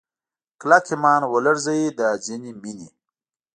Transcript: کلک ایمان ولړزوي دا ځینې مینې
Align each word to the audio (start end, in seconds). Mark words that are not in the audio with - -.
کلک 0.61 0.85
ایمان 0.91 1.21
ولړزوي 1.31 1.83
دا 1.99 2.09
ځینې 2.25 2.51
مینې 2.61 2.89